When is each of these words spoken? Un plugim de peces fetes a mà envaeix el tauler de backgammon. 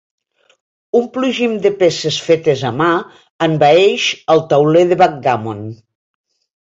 Un 0.99 1.03
plugim 1.17 1.51
de 1.65 1.71
peces 1.83 2.17
fetes 2.29 2.63
a 2.69 2.71
mà 2.79 2.89
envaeix 3.49 4.07
el 4.37 4.43
tauler 4.55 4.83
de 4.93 4.99
backgammon. 5.03 5.63